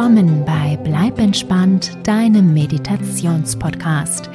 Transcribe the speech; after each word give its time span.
willkommen 0.00 0.46
bei 0.46 0.78
Bleib 0.82 1.18
entspannt, 1.18 1.94
deinem 2.04 2.54
Meditationspodcast. 2.54 4.30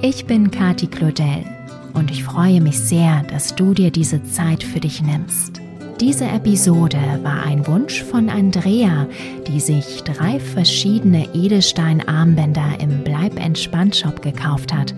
Ich 0.00 0.24
bin 0.24 0.50
Kati 0.50 0.86
Claudel 0.86 1.44
und 1.92 2.10
ich 2.10 2.24
freue 2.24 2.62
mich 2.62 2.78
sehr, 2.80 3.22
dass 3.24 3.54
du 3.54 3.74
dir 3.74 3.90
diese 3.90 4.22
Zeit 4.24 4.62
für 4.62 4.80
dich 4.80 5.02
nimmst. 5.02 5.60
Diese 6.00 6.24
Episode 6.24 6.96
war 7.22 7.42
ein 7.42 7.66
Wunsch 7.66 8.02
von 8.02 8.30
Andrea, 8.30 9.06
die 9.46 9.60
sich 9.60 10.02
drei 10.04 10.40
verschiedene 10.40 11.28
Edelstein-Armbänder 11.34 12.80
im 12.80 13.04
Bleib 13.04 13.38
entspannt 13.38 13.96
Shop 13.96 14.22
gekauft 14.22 14.72
hat. 14.72 14.94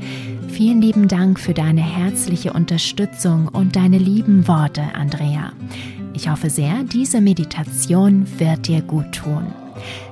Vielen 0.50 0.80
lieben 0.80 1.08
Dank 1.08 1.40
für 1.40 1.52
deine 1.52 1.82
herzliche 1.82 2.52
Unterstützung 2.52 3.48
und 3.48 3.74
deine 3.74 3.98
lieben 3.98 4.46
Worte, 4.46 4.84
Andrea. 4.94 5.50
Ich 6.14 6.28
hoffe 6.28 6.48
sehr, 6.48 6.84
diese 6.84 7.20
Meditation 7.20 8.24
wird 8.38 8.68
dir 8.68 8.82
gut 8.82 9.10
tun. 9.10 9.52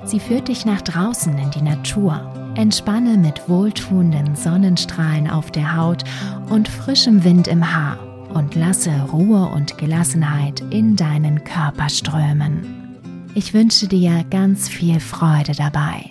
Sie 0.05 0.19
führt 0.21 0.49
dich 0.49 0.65
nach 0.65 0.81
draußen 0.81 1.37
in 1.39 1.51
die 1.51 1.63
Natur. 1.63 2.53
Entspanne 2.57 3.17
mit 3.17 3.49
wohltuenden 3.49 4.35
Sonnenstrahlen 4.35 5.31
auf 5.31 5.51
der 5.51 5.77
Haut 5.77 6.05
und 6.49 6.69
frischem 6.69 7.23
Wind 7.23 7.47
im 7.47 7.75
Haar 7.75 7.99
und 8.35 8.55
lasse 8.55 8.91
Ruhe 9.13 9.47
und 9.49 9.79
Gelassenheit 9.79 10.61
in 10.71 10.97
deinen 10.97 11.45
Körper 11.45 11.89
strömen. 11.89 12.99
Ich 13.35 13.55
wünsche 13.55 13.87
dir 13.87 14.25
ganz 14.31 14.69
viel 14.69 14.99
Freude 14.99 15.53
dabei. 15.53 16.11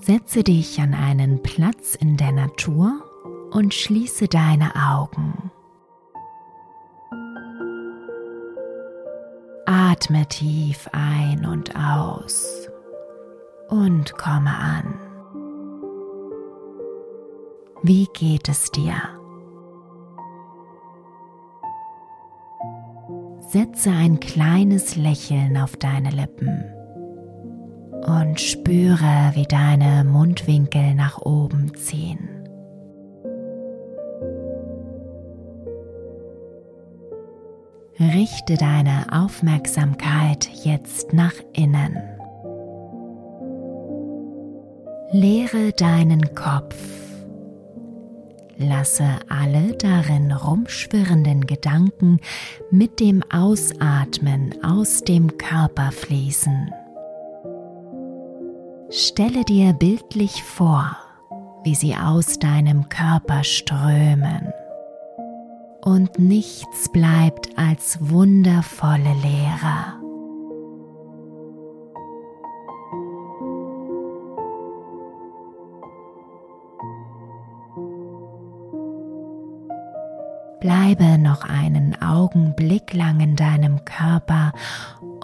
Setze 0.00 0.42
dich 0.42 0.80
an 0.80 0.94
einen 0.94 1.42
Platz 1.42 1.94
in 1.94 2.16
der 2.16 2.32
Natur 2.32 3.07
und 3.50 3.74
schließe 3.74 4.28
deine 4.28 4.72
Augen. 4.74 5.50
Atme 9.66 10.26
tief 10.26 10.88
ein 10.92 11.44
und 11.44 11.74
aus 11.76 12.68
und 13.68 14.16
komme 14.16 14.56
an. 14.56 14.94
Wie 17.82 18.06
geht 18.12 18.48
es 18.48 18.70
dir? 18.70 18.96
Setze 23.40 23.90
ein 23.90 24.20
kleines 24.20 24.96
Lächeln 24.96 25.56
auf 25.56 25.76
deine 25.76 26.10
Lippen 26.10 26.64
und 28.04 28.40
spüre, 28.40 29.32
wie 29.34 29.46
deine 29.46 30.04
Mundwinkel 30.04 30.94
nach 30.94 31.18
oben 31.18 31.74
ziehen. 31.74 32.37
Richte 38.00 38.56
deine 38.56 39.06
Aufmerksamkeit 39.10 40.48
jetzt 40.62 41.12
nach 41.12 41.32
innen. 41.52 41.96
Leere 45.10 45.72
deinen 45.72 46.32
Kopf. 46.36 46.76
Lasse 48.56 49.04
alle 49.28 49.72
darin 49.78 50.30
rumschwirrenden 50.30 51.48
Gedanken 51.48 52.20
mit 52.70 53.00
dem 53.00 53.24
Ausatmen 53.32 54.54
aus 54.62 55.02
dem 55.02 55.36
Körper 55.36 55.90
fließen. 55.90 56.72
Stelle 58.90 59.44
dir 59.44 59.72
bildlich 59.72 60.44
vor, 60.44 60.96
wie 61.64 61.74
sie 61.74 61.96
aus 61.96 62.38
deinem 62.38 62.88
Körper 62.88 63.42
strömen 63.42 64.52
und 65.88 66.18
nichts 66.18 66.90
bleibt 66.90 67.56
als 67.56 68.10
wundervolle 68.10 69.14
Leere. 69.22 69.94
Bleibe 80.60 81.16
noch 81.16 81.44
einen 81.44 81.96
Augenblick 82.02 82.92
lang 82.92 83.20
in 83.20 83.34
deinem 83.34 83.82
Körper 83.86 84.52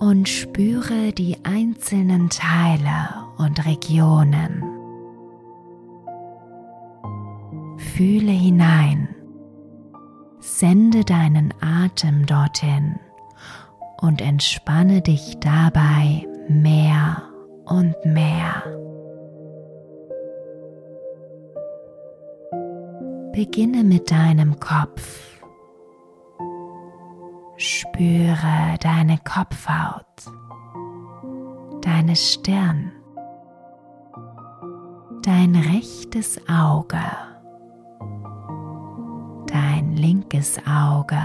und 0.00 0.30
spüre 0.30 1.12
die 1.12 1.36
einzelnen 1.44 2.30
Teile 2.30 3.10
und 3.36 3.66
Regionen. 3.66 4.64
Fühle 7.76 8.32
hinein 8.32 9.13
Sende 10.46 11.04
deinen 11.04 11.54
Atem 11.62 12.26
dorthin 12.26 13.00
und 14.02 14.20
entspanne 14.20 15.00
dich 15.00 15.38
dabei 15.40 16.28
mehr 16.48 17.22
und 17.64 17.94
mehr. 18.04 18.62
Beginne 23.32 23.82
mit 23.84 24.10
deinem 24.10 24.60
Kopf. 24.60 25.40
Spüre 27.56 28.76
deine 28.80 29.18
Kopfhaut, 29.24 30.04
deine 31.80 32.14
Stirn, 32.16 32.92
dein 35.22 35.56
rechtes 35.56 36.38
Auge 36.48 37.00
linkes 39.96 40.58
Auge. 40.66 41.20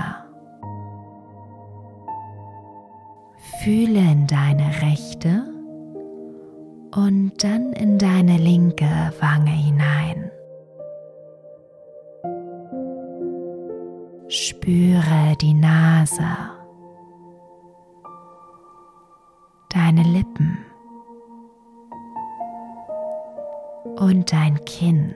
Fühle 3.63 4.00
in 4.00 4.28
deine 4.28 4.81
rechte 4.81 5.44
und 6.96 7.44
dann 7.44 7.74
in 7.74 7.97
deine 7.97 8.38
linke 8.38 9.13
Wange 9.19 9.52
hinein. 9.52 10.31
Spüre 14.28 15.36
die 15.41 15.53
Nase, 15.53 16.24
deine 19.69 20.03
Lippen 20.03 20.57
und 23.97 24.31
dein 24.31 24.63
Kinn. 24.66 25.16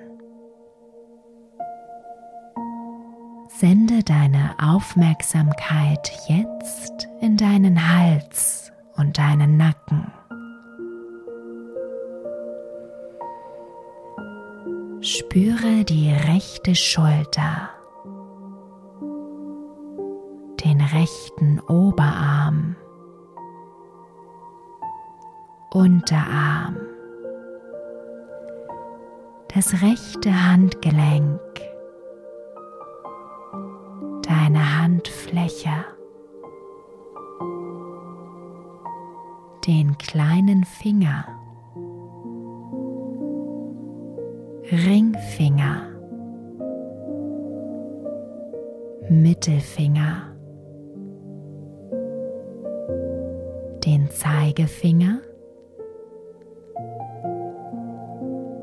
Sende 3.59 4.03
deine 4.03 4.56
Aufmerksamkeit 4.59 6.12
jetzt 6.28 7.08
in 7.22 7.38
deinen 7.38 7.78
Hals 7.96 8.72
und 8.96 9.19
deinen 9.19 9.58
Nacken. 9.58 10.12
Spüre 15.02 15.86
die 15.86 16.12
rechte 16.12 16.74
Schulter, 16.74 17.69
den 20.64 20.81
rechten 20.81 21.59
Oberarm, 21.59 22.75
Unterarm, 25.72 26.78
das 29.53 29.84
rechte 29.84 30.34
Handgelenk 30.47 31.40
deine 34.43 34.81
Handfläche, 34.81 35.69
den 39.66 39.97
kleinen 39.97 40.66
Finger, 40.66 41.25
Ringfinger, 44.69 45.87
Mittelfinger, 49.09 50.35
den 53.85 54.09
Zeigefinger 54.09 55.19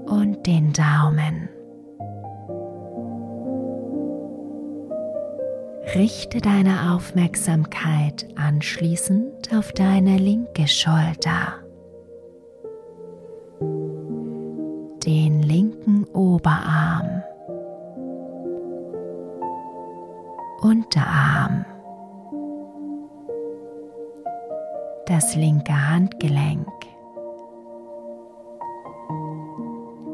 und 0.06 0.46
den 0.46 0.72
Daumen. 0.72 1.49
Richte 5.94 6.40
deine 6.40 6.94
Aufmerksamkeit 6.94 8.28
anschließend 8.36 9.52
auf 9.52 9.72
deine 9.72 10.18
linke 10.18 10.68
Schulter, 10.68 11.54
den 15.04 15.42
linken 15.42 16.04
Oberarm, 16.12 17.24
Unterarm, 20.62 21.64
das 25.06 25.34
linke 25.34 25.72
Handgelenk, 25.72 26.68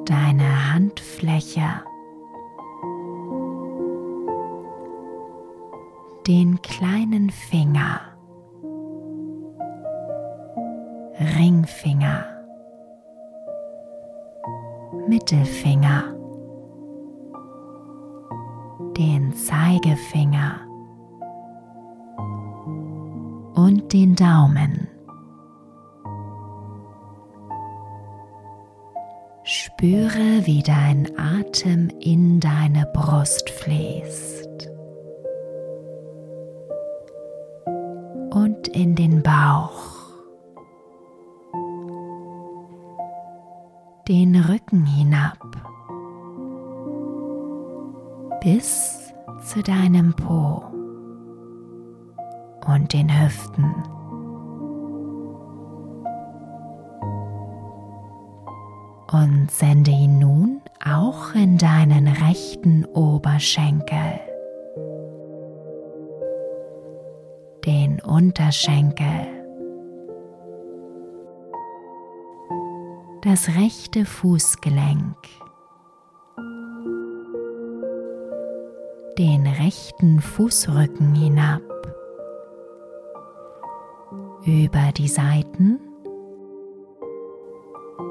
deine 0.07 0.73
Handfläche 0.73 1.83
den 6.27 6.61
kleinen 6.61 7.31
Finger, 7.31 8.01
Ringfinger, 11.39 12.25
Mittelfinger, 15.07 16.03
den 18.97 19.33
Zeigefinger. 19.35 20.61
Und 23.55 23.93
den 23.93 24.15
Daumen. 24.15 24.89
Spüre, 29.45 30.45
wie 30.45 30.63
dein 30.63 31.09
Atem 31.17 31.89
in 32.01 32.41
deine 32.41 32.85
Brust 32.93 33.49
fließt 33.49 34.76
und 38.37 38.69
in 38.69 38.95
den 38.95 39.23
Bauch, 39.23 39.73
den 44.09 44.37
Rücken 44.37 44.85
hinab. 44.85 45.39
Bis 48.43 49.15
zu 49.43 49.63
deinem 49.63 50.13
Po. 50.13 50.63
Und 52.67 52.93
den 52.93 53.09
Hüften. 53.09 53.73
Und 59.13 59.51
sende 59.51 59.93
ihn 59.93 60.19
nun 60.19 60.61
auch 60.85 61.35
in 61.35 61.57
deinen 61.57 62.07
rechten 62.09 62.85
Oberschenkel, 62.87 64.21
Unterschenkel, 68.07 69.27
das 73.23 73.49
rechte 73.57 74.05
Fußgelenk, 74.05 75.17
den 79.19 79.47
rechten 79.47 80.21
Fußrücken 80.21 81.15
hinab. 81.15 81.63
Über 84.45 84.93
die 84.97 85.09
Seiten. 85.09 85.81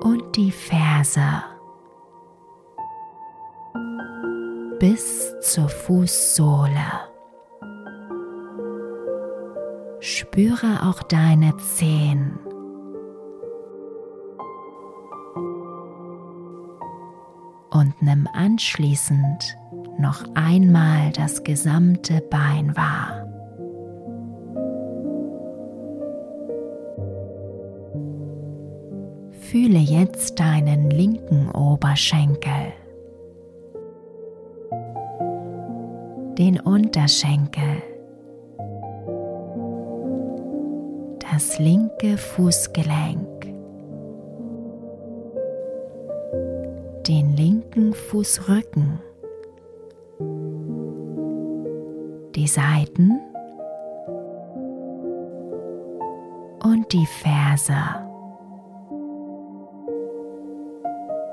Und 0.02 0.36
die 0.36 0.52
Ferse. 0.52 1.22
Bis 4.80 5.34
zur 5.40 5.70
Fußsohle. 5.70 7.15
Spüre 10.36 10.84
auch 10.84 11.02
deine 11.02 11.56
Zehen. 11.56 12.38
Und 17.72 17.94
nimm 18.02 18.28
anschließend 18.34 19.58
noch 19.98 20.26
einmal 20.34 21.14
das 21.14 21.42
gesamte 21.46 22.20
Bein 22.30 22.76
wahr. 22.76 23.26
Fühle 29.40 29.80
jetzt 29.80 30.38
deinen 30.38 30.90
linken 30.90 31.50
Oberschenkel, 31.52 32.74
den 36.38 36.60
Unterschenkel, 36.60 37.82
das 41.36 41.60
linke 41.60 42.18
Fußgelenk, 42.18 43.42
den 47.06 47.36
linken 47.36 47.94
Fußrücken, 47.94 49.02
die 52.36 52.48
Seiten 52.48 53.20
und 56.64 56.94
die 56.94 57.06
Ferse. 57.06 57.76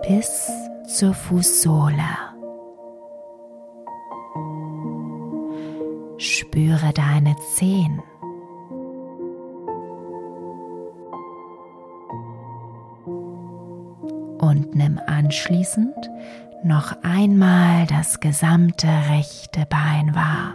bis 0.08 0.50
zur 0.88 1.14
Fußsohle. 1.14 2.10
Spüre 6.18 6.92
deine 6.92 7.36
Zehen. 7.54 8.02
Nimm 14.74 15.00
anschließend 15.06 16.10
noch 16.64 16.94
einmal 17.02 17.86
das 17.86 18.20
gesamte 18.20 18.86
rechte 19.10 19.66
Bein 19.68 20.14
wahr. 20.14 20.54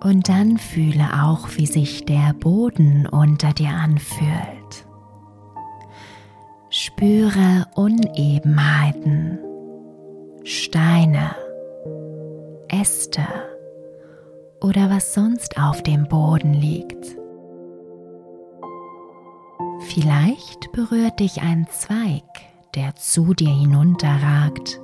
Und 0.00 0.28
dann 0.28 0.56
fühle 0.56 1.22
auch, 1.22 1.48
wie 1.56 1.66
sich 1.66 2.06
der 2.06 2.32
Boden 2.32 3.06
unter 3.06 3.52
dir 3.52 3.70
anfühlt. 3.70 4.86
Spüre 6.70 7.66
Unebenheiten, 7.74 9.38
Steine, 10.44 11.34
Äste 12.68 13.26
oder 14.60 14.88
was 14.88 15.14
sonst 15.14 15.58
auf 15.60 15.82
dem 15.82 16.08
Boden 16.08 16.54
liegt. 16.54 17.17
Vielleicht 20.00 20.70
berührt 20.70 21.18
dich 21.18 21.42
ein 21.42 21.66
Zweig, 21.70 22.22
der 22.76 22.94
zu 22.94 23.34
dir 23.34 23.50
hinunterragt 23.50 24.80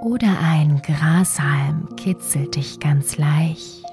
oder 0.00 0.28
ein 0.40 0.80
Grashalm 0.80 1.88
kitzelt 1.96 2.54
dich 2.54 2.78
ganz 2.78 3.18
leicht, 3.18 3.84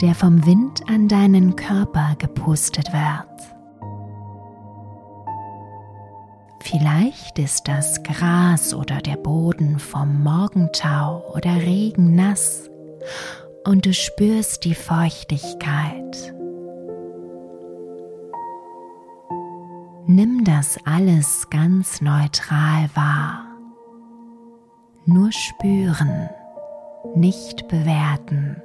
der 0.00 0.14
vom 0.14 0.46
Wind 0.46 0.88
an 0.88 1.06
deinen 1.06 1.54
Körper 1.54 2.14
gepustet 2.16 2.90
wird. 2.94 3.28
Vielleicht 6.60 7.38
ist 7.38 7.68
das 7.68 8.02
Gras 8.02 8.72
oder 8.72 9.02
der 9.02 9.16
Boden 9.16 9.78
vom 9.78 10.22
Morgentau 10.22 11.22
oder 11.34 11.56
Regen 11.56 12.14
nass 12.14 12.70
und 13.66 13.84
du 13.84 13.92
spürst 13.92 14.64
die 14.64 14.74
Feuchtigkeit. 14.74 16.32
Nimm 20.14 20.44
das 20.44 20.78
alles 20.84 21.48
ganz 21.48 22.02
neutral 22.02 22.90
wahr 22.94 23.46
nur 25.06 25.32
spüren, 25.32 26.28
nicht 27.14 27.66
bewerten. 27.68 28.62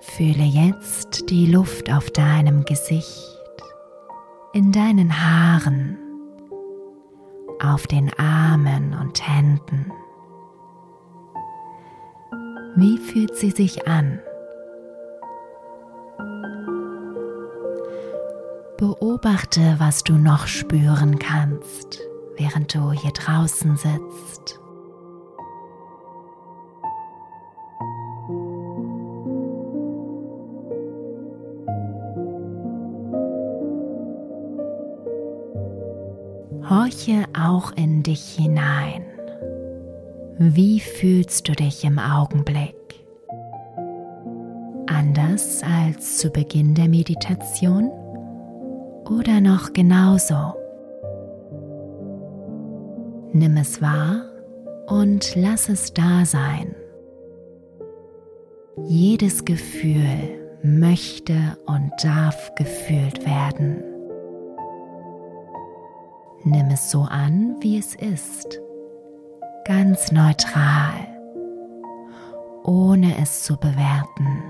Fühle 0.00 0.44
jetzt 0.44 1.28
die 1.30 1.46
Luft 1.46 1.92
auf 1.92 2.10
deinem 2.10 2.64
Gesicht, 2.64 3.40
in 4.52 4.70
deinen 4.70 5.20
Haaren, 5.20 5.98
auf 7.62 7.86
den 7.86 8.10
Armen 8.18 8.94
und 8.94 9.26
Händen. 9.26 9.92
Wie 12.76 12.98
fühlt 12.98 13.36
sie 13.36 13.50
sich 13.50 13.86
an? 13.88 14.20
Beobachte, 18.78 19.76
was 19.78 20.04
du 20.04 20.14
noch 20.14 20.46
spüren 20.46 21.18
kannst, 21.18 22.00
während 22.36 22.74
du 22.74 22.92
hier 22.92 23.12
draußen 23.12 23.76
sitzt. 23.76 24.59
Horche 36.70 37.24
auch 37.36 37.72
in 37.72 38.04
dich 38.04 38.36
hinein. 38.38 39.02
Wie 40.38 40.78
fühlst 40.78 41.48
du 41.48 41.52
dich 41.52 41.84
im 41.84 41.98
Augenblick? 41.98 42.76
Anders 44.86 45.64
als 45.64 46.18
zu 46.18 46.30
Beginn 46.30 46.76
der 46.76 46.86
Meditation 46.86 47.90
oder 49.04 49.40
noch 49.40 49.72
genauso? 49.72 50.54
Nimm 53.32 53.56
es 53.56 53.82
wahr 53.82 54.22
und 54.86 55.34
lass 55.34 55.68
es 55.68 55.92
da 55.92 56.24
sein. 56.24 56.76
Jedes 58.86 59.44
Gefühl 59.44 60.38
möchte 60.62 61.34
und 61.66 61.90
darf 62.00 62.54
gefühlt 62.54 63.26
werden. 63.26 63.89
Nimm 66.42 66.70
es 66.70 66.90
so 66.90 67.02
an, 67.02 67.56
wie 67.60 67.76
es 67.76 67.94
ist, 67.94 68.60
ganz 69.66 70.10
neutral, 70.10 71.06
ohne 72.64 73.18
es 73.20 73.42
zu 73.42 73.58
bewerten. 73.58 74.42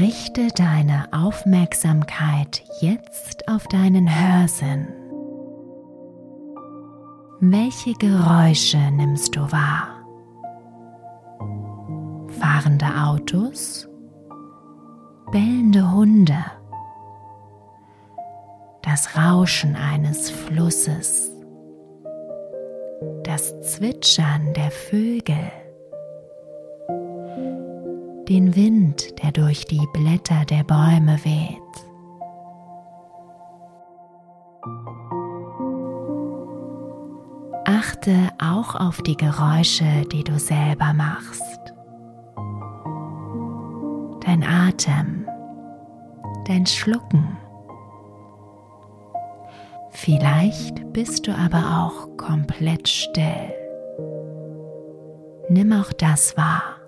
Richte 0.00 0.48
deine 0.56 1.08
Aufmerksamkeit 1.12 2.62
jetzt 2.80 3.46
auf 3.48 3.66
deinen 3.68 4.08
Hörsinn. 4.08 4.88
Welche 7.40 7.92
Geräusche 7.94 8.78
nimmst 8.92 9.36
du 9.36 9.40
wahr? 9.52 10.01
Fahrende 12.42 12.86
Autos? 12.86 13.88
Bellende 15.30 15.92
Hunde? 15.92 16.44
Das 18.82 19.16
Rauschen 19.16 19.76
eines 19.76 20.28
Flusses? 20.28 21.30
Das 23.22 23.60
Zwitschern 23.60 24.52
der 24.54 24.72
Vögel? 24.72 25.52
den 28.28 28.56
Wind, 28.56 29.22
der 29.22 29.30
durch 29.30 29.66
die 29.66 29.86
Blätter 29.92 30.44
der 30.46 30.64
Bäume 30.64 31.18
weht. 31.22 31.58
Achte 37.66 38.30
auch 38.40 38.74
auf 38.74 39.02
die 39.02 39.16
Geräusche, 39.16 40.06
die 40.10 40.24
du 40.24 40.38
selber 40.38 40.94
machst. 40.94 41.71
Dein 44.42 44.50
Atem, 44.50 45.28
dein 46.48 46.66
Schlucken. 46.66 47.36
Vielleicht 49.90 50.92
bist 50.92 51.28
du 51.28 51.32
aber 51.32 51.58
auch 51.58 52.16
komplett 52.16 52.88
still. 52.88 53.54
Nimm 55.48 55.72
auch 55.72 55.92
das 55.92 56.36
wahr. 56.36 56.81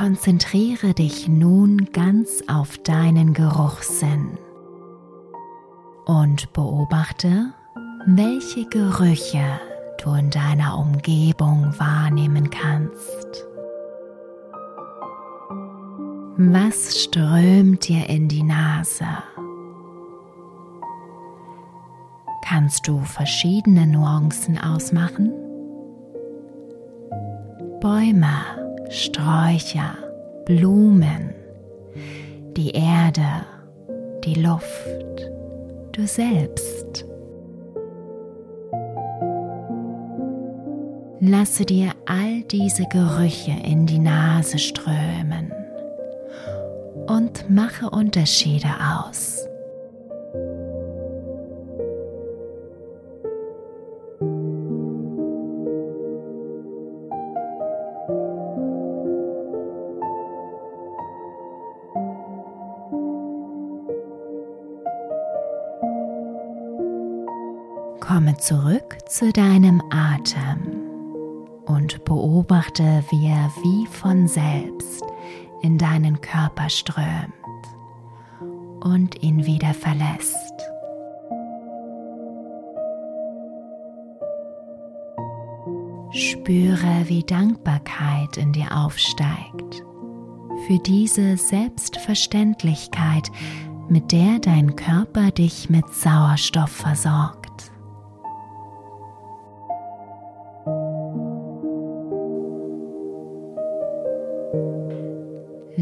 Konzentriere 0.00 0.94
dich 0.94 1.28
nun 1.28 1.90
ganz 1.92 2.42
auf 2.48 2.78
deinen 2.78 3.34
Geruchssinn 3.34 4.38
und 6.06 6.50
beobachte, 6.54 7.52
welche 8.06 8.64
Gerüche 8.70 9.60
du 10.02 10.14
in 10.14 10.30
deiner 10.30 10.78
Umgebung 10.78 11.74
wahrnehmen 11.76 12.48
kannst. 12.48 13.44
Was 16.38 17.02
strömt 17.04 17.86
dir 17.86 18.08
in 18.08 18.26
die 18.26 18.42
Nase? 18.42 19.04
Kannst 22.42 22.88
du 22.88 23.00
verschiedene 23.00 23.86
Nuancen 23.86 24.56
ausmachen? 24.56 25.30
Bäume 27.82 28.59
Sträucher, 28.90 29.94
Blumen, 30.46 31.32
die 32.56 32.72
Erde, 32.72 33.46
die 34.24 34.34
Luft, 34.34 35.30
du 35.92 36.04
selbst. 36.08 37.04
Lasse 41.20 41.64
dir 41.64 41.92
all 42.06 42.42
diese 42.50 42.82
Gerüche 42.86 43.52
in 43.62 43.86
die 43.86 44.00
Nase 44.00 44.58
strömen 44.58 45.52
und 47.06 47.48
mache 47.48 47.90
Unterschiede 47.90 48.70
aus. 48.98 49.49
Komme 68.10 68.36
zurück 68.38 68.98
zu 69.06 69.32
deinem 69.32 69.80
Atem 69.88 70.80
und 71.66 72.04
beobachte, 72.04 73.04
wie 73.08 73.28
er 73.28 73.52
wie 73.62 73.86
von 73.86 74.26
selbst 74.26 75.04
in 75.62 75.78
deinen 75.78 76.20
Körper 76.20 76.68
strömt 76.70 77.32
und 78.80 79.22
ihn 79.22 79.46
wieder 79.46 79.72
verlässt. 79.74 80.34
Spüre, 86.10 87.04
wie 87.08 87.22
Dankbarkeit 87.22 88.38
in 88.38 88.52
dir 88.52 88.76
aufsteigt 88.76 89.84
für 90.66 90.78
diese 90.80 91.36
Selbstverständlichkeit, 91.36 93.30
mit 93.88 94.10
der 94.10 94.40
dein 94.40 94.74
Körper 94.74 95.30
dich 95.30 95.70
mit 95.70 95.88
Sauerstoff 95.94 96.72
versorgt. 96.72 97.39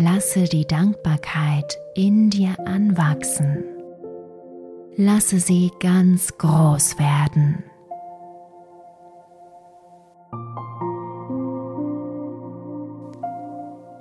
Lasse 0.01 0.45
die 0.45 0.65
Dankbarkeit 0.65 1.77
in 1.97 2.31
dir 2.31 2.55
anwachsen. 2.67 3.65
Lasse 4.95 5.41
sie 5.41 5.73
ganz 5.81 6.39
groß 6.39 7.01
werden. 7.01 7.65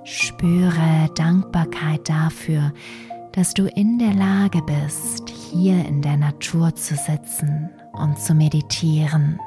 Spüre 0.04 1.10
Dankbarkeit 1.16 2.08
dafür, 2.08 2.72
dass 3.32 3.52
du 3.54 3.66
in 3.66 3.98
der 3.98 4.14
Lage 4.14 4.62
bist, 4.62 5.28
hier 5.28 5.84
in 5.84 6.00
der 6.00 6.16
Natur 6.16 6.76
zu 6.76 6.94
sitzen 6.94 7.70
und 7.94 8.20
zu 8.20 8.34
meditieren. 8.34 9.40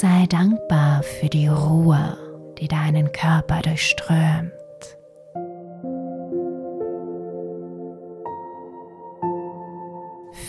Sei 0.00 0.26
dankbar 0.28 1.02
für 1.02 1.28
die 1.28 1.48
Ruhe, 1.48 2.16
die 2.60 2.68
deinen 2.68 3.10
Körper 3.10 3.62
durchströmt. 3.62 4.52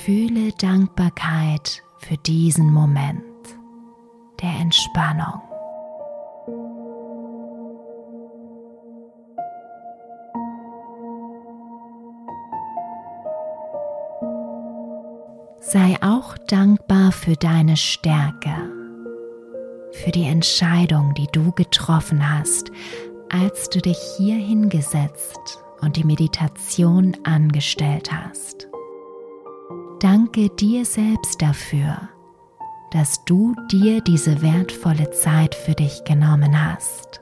Fühle 0.04 0.52
Dankbarkeit 0.62 1.82
für 1.98 2.16
diesen 2.18 2.72
Moment 2.72 3.24
der 4.40 4.52
Entspannung. 4.52 5.42
Sei 15.60 15.98
auch 16.02 16.38
dankbar 16.38 17.12
für 17.12 17.34
deine 17.34 17.78
Stärke 17.78 18.79
für 19.92 20.12
die 20.12 20.26
Entscheidung, 20.26 21.14
die 21.16 21.28
du 21.32 21.52
getroffen 21.52 22.30
hast, 22.30 22.72
als 23.30 23.70
du 23.70 23.80
dich 23.80 23.98
hier 24.18 24.36
hingesetzt 24.36 25.64
und 25.82 25.96
die 25.96 26.04
Meditation 26.04 27.16
angestellt 27.24 28.12
hast. 28.12 28.68
Danke 30.00 30.50
dir 30.50 30.86
selbst 30.86 31.42
dafür, 31.42 32.10
dass 32.92 33.24
du 33.26 33.54
dir 33.72 34.02
diese 34.02 34.42
wertvolle 34.42 35.12
Zeit 35.12 35.56
für 35.56 35.74
dich 35.74 36.04
genommen 36.06 36.60
hast. 36.60 37.22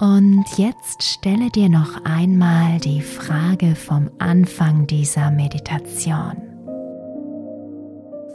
Und 0.00 0.44
jetzt 0.56 1.02
stelle 1.02 1.50
dir 1.50 1.68
noch 1.68 2.04
einmal 2.04 2.78
die 2.78 3.00
Frage 3.00 3.74
vom 3.74 4.08
Anfang 4.18 4.86
dieser 4.86 5.32
Meditation. 5.32 6.36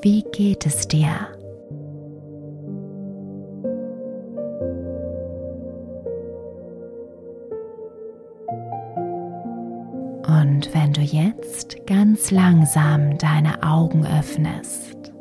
Wie 0.01 0.25
geht 0.34 0.65
es 0.65 0.89
dir? 0.89 1.13
Und 10.27 10.70
wenn 10.74 10.91
du 10.91 11.00
jetzt 11.00 11.88
ganz 11.88 12.29
langsam 12.32 13.17
deine 13.17 13.63
Augen 13.63 14.05
öffnest, 14.05 15.13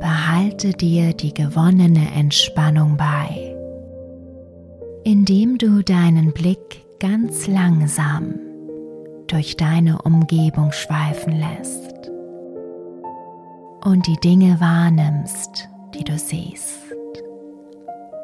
behalte 0.00 0.72
dir 0.72 1.12
die 1.12 1.32
gewonnene 1.32 2.12
Entspannung 2.16 2.96
bei 2.96 3.49
indem 5.04 5.58
du 5.58 5.82
deinen 5.82 6.32
Blick 6.32 6.84
ganz 6.98 7.46
langsam 7.46 8.34
durch 9.26 9.56
deine 9.56 10.02
Umgebung 10.02 10.72
schweifen 10.72 11.32
lässt 11.38 12.10
und 13.84 14.06
die 14.06 14.18
Dinge 14.18 14.60
wahrnimmst, 14.60 15.68
die 15.94 16.04
du 16.04 16.18
siehst, 16.18 16.82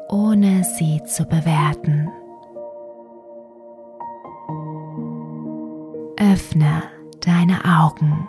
ohne 0.09 0.63
sie 0.63 1.01
zu 1.05 1.25
bewerten. 1.25 2.09
Öffne 6.19 6.83
deine 7.21 7.63
Augen. 7.65 8.27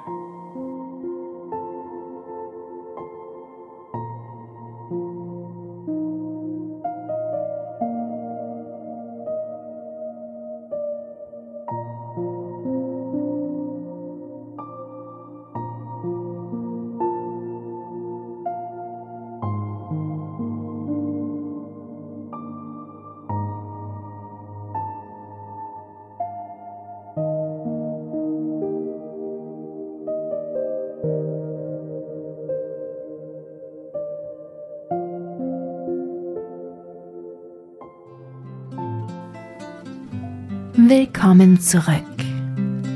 Willkommen 40.89 41.61
zurück. 41.61 42.03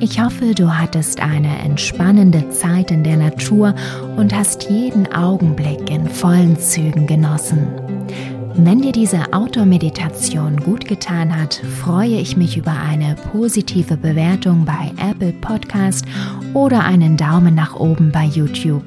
Ich 0.01 0.19
hoffe, 0.19 0.55
du 0.55 0.79
hattest 0.79 1.21
eine 1.21 1.59
entspannende 1.59 2.49
Zeit 2.49 2.91
in 2.91 3.05
der 3.05 3.19
Natur 3.19 3.75
und 4.17 4.35
hast 4.35 4.71
jeden 4.71 5.13
Augenblick 5.13 5.91
in 5.91 6.09
vollen 6.09 6.59
Zügen 6.59 7.07
genossen. 7.07 7.69
Wenn 8.55 8.81
dir 8.81 8.93
diese 8.93 9.35
Outdoor-Meditation 9.35 10.57
gut 10.57 10.89
getan 10.89 11.39
hat, 11.39 11.61
freue 11.83 12.19
ich 12.19 12.35
mich 12.35 12.57
über 12.57 12.73
eine 12.73 13.15
positive 13.31 13.99
Bewertung 13.99 14.65
bei 14.65 14.91
Apple 14.97 15.35
Podcast 15.35 16.07
oder 16.55 16.85
einen 16.85 17.19
Daumen 17.19 17.55
nach 17.55 17.77
oben 17.77 18.11
bei 18.11 18.25
YouTube. 18.25 18.85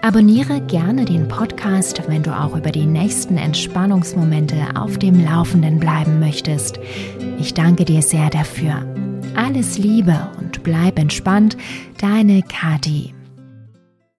Abonniere 0.00 0.60
gerne 0.60 1.04
den 1.04 1.26
Podcast, 1.26 2.02
wenn 2.06 2.22
du 2.22 2.30
auch 2.30 2.56
über 2.56 2.70
die 2.70 2.86
nächsten 2.86 3.36
Entspannungsmomente 3.36 4.56
auf 4.76 4.96
dem 4.98 5.24
Laufenden 5.24 5.80
bleiben 5.80 6.20
möchtest. 6.20 6.78
Ich 7.40 7.52
danke 7.52 7.84
dir 7.84 8.00
sehr 8.00 8.30
dafür. 8.30 8.84
Alles 9.34 9.76
Liebe 9.76 10.30
und 10.38 10.62
bleib 10.62 10.98
entspannt, 10.98 11.56
deine 12.00 12.42
Kati. 12.42 13.12